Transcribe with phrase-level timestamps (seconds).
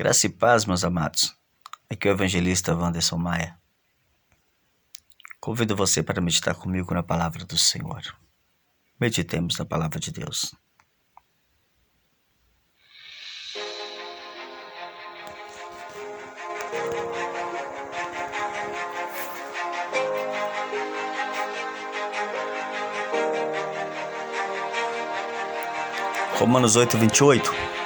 [0.00, 1.36] Graça e paz, meus amados.
[1.90, 3.58] Aqui é o evangelista Wanderson Maia.
[5.38, 8.00] Convido você para meditar comigo na palavra do Senhor.
[8.98, 10.54] Meditemos na palavra de Deus.
[26.38, 27.79] Romanos 8, 28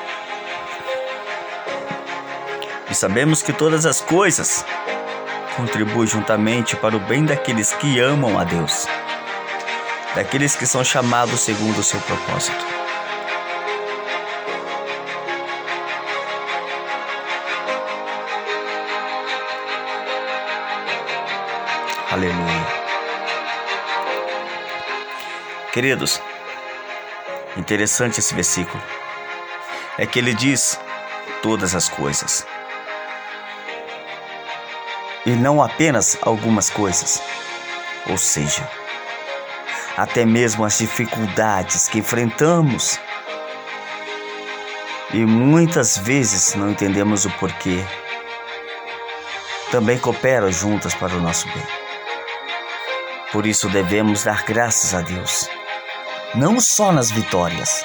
[2.94, 4.64] e sabemos que todas as coisas
[5.56, 8.86] contribuem juntamente para o bem daqueles que amam a Deus,
[10.14, 12.64] daqueles que são chamados segundo o seu propósito.
[22.12, 22.66] Aleluia.
[25.72, 26.22] Queridos,
[27.56, 28.80] interessante esse versículo.
[29.98, 30.78] É que ele diz
[31.42, 32.46] todas as coisas
[35.26, 37.22] e não apenas algumas coisas.
[38.08, 38.68] Ou seja,
[39.96, 42.98] até mesmo as dificuldades que enfrentamos
[45.12, 47.84] e muitas vezes não entendemos o porquê,
[49.70, 51.66] também cooperam juntas para o nosso bem.
[53.32, 55.48] Por isso devemos dar graças a Deus,
[56.34, 57.84] não só nas vitórias,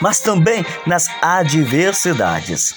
[0.00, 2.74] mas também nas adversidades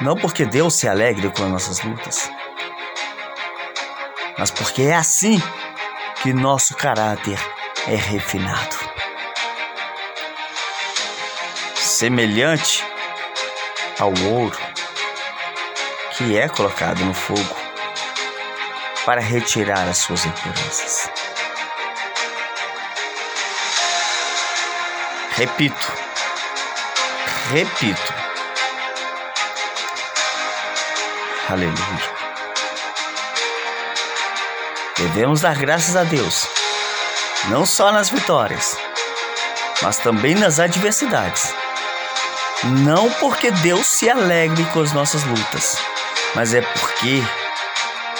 [0.00, 2.30] não porque Deus se alegre com as nossas lutas,
[4.38, 5.40] mas porque é assim
[6.22, 7.38] que nosso caráter
[7.86, 8.76] é refinado.
[11.74, 12.84] Semelhante
[13.98, 14.58] ao ouro
[16.16, 17.56] que é colocado no fogo
[19.04, 21.10] para retirar as suas impurezas.
[25.36, 25.92] Repito,
[27.52, 28.14] repito,
[31.48, 32.24] Aleluia.
[34.96, 36.46] Devemos dar graças a Deus,
[37.48, 38.76] não só nas vitórias,
[39.82, 41.54] mas também nas adversidades.
[42.64, 45.76] Não porque Deus se alegre com as nossas lutas,
[46.34, 47.22] mas é porque,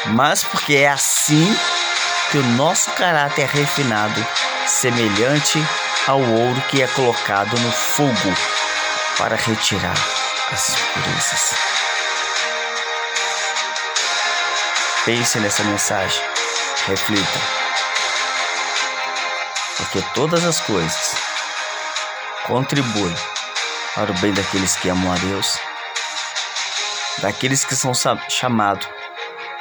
[0.09, 1.57] mas porque é assim
[2.31, 4.27] que o nosso caráter é refinado,
[4.67, 5.59] semelhante
[6.07, 8.35] ao ouro que é colocado no fogo
[9.17, 9.97] para retirar
[10.53, 11.84] as impurezas.
[15.05, 16.25] Pense nessa mensagem,
[16.87, 17.39] reflita.
[19.77, 21.15] Porque todas as coisas
[22.47, 23.15] contribuem
[23.95, 25.59] para o bem daqueles que amam a Deus,
[27.21, 27.93] daqueles que são
[28.31, 28.89] chamados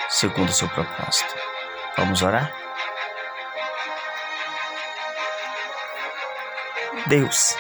[0.07, 1.35] segundo o seu propósito.
[1.97, 2.49] Vamos orar?
[7.07, 7.53] Deus,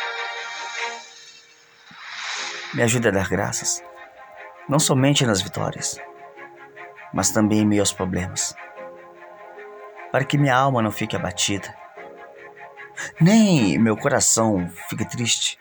[2.73, 3.83] me ajude a dar graças,
[4.69, 5.99] não somente nas vitórias
[7.13, 8.55] mas também em meio aos problemas.
[10.11, 11.73] Para que minha alma não fique abatida,
[13.21, 15.59] nem meu coração fique triste.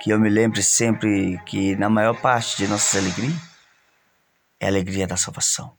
[0.00, 3.36] Que eu me lembre sempre que na maior parte de nossas alegrias
[4.58, 5.76] é a alegria da salvação.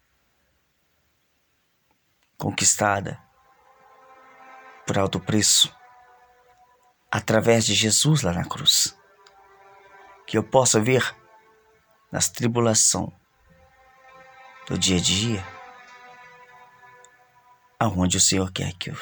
[2.37, 3.19] Conquistada
[4.85, 5.75] por alto preço
[7.11, 8.95] através de Jesus lá na cruz.
[10.27, 11.15] Que eu possa ver
[12.11, 13.18] nas tribulações
[14.69, 15.43] do dia a dia,
[17.79, 18.97] aonde o Senhor quer que eu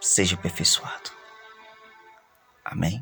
[0.00, 1.10] seja aperfeiçoado.
[2.64, 3.00] Amém?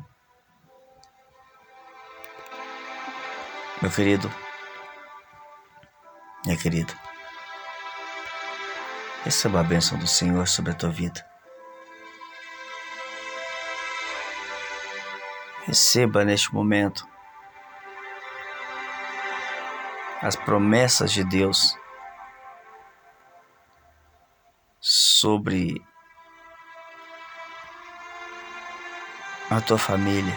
[3.81, 4.31] Meu querido,
[6.45, 6.93] minha querida,
[9.23, 11.25] receba a bênção do Senhor sobre a tua vida.
[15.65, 17.07] Receba neste momento
[20.23, 21.77] as promessas de Deus
[24.79, 25.85] sobre
[29.51, 30.33] a tua família.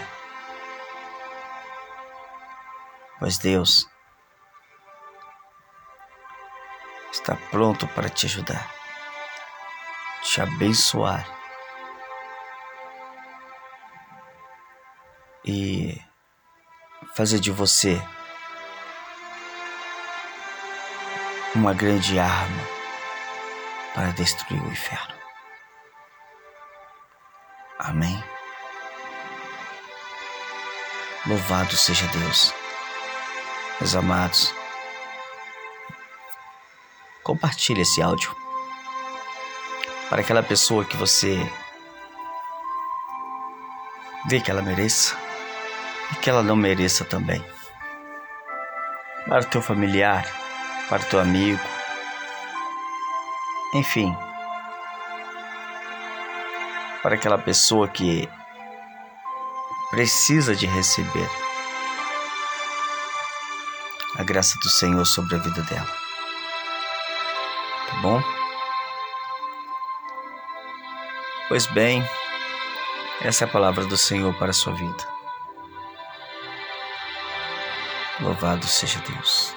[3.17, 3.89] Pois Deus
[7.09, 8.69] está pronto para te ajudar,
[10.21, 11.25] te abençoar
[15.45, 15.97] e
[17.15, 18.01] fazer de você
[21.57, 22.63] uma grande arma
[23.95, 25.15] para destruir o inferno.
[27.79, 28.23] Amém.
[31.25, 32.53] Louvado seja Deus.
[33.81, 34.53] Meus amados,
[37.23, 38.35] compartilhe esse áudio
[40.09, 41.37] para aquela pessoa que você
[44.29, 45.17] vê que ela mereça
[46.11, 47.43] e que ela não mereça também.
[49.27, 50.46] Para o teu familiar,
[50.89, 51.61] para o teu amigo,
[53.73, 54.15] enfim,
[57.03, 58.27] para aquela pessoa que
[59.89, 61.29] precisa de receber
[64.17, 65.87] a graça do Senhor sobre a vida dela.
[67.87, 68.21] Tá bom?
[71.47, 72.03] Pois bem,
[73.21, 75.17] essa é a palavra do Senhor para a sua vida.
[78.19, 79.56] Louvado seja Deus.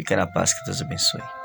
[0.00, 1.39] Fica na paz que Deus abençoe.